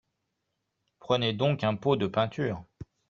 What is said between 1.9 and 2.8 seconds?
de peinture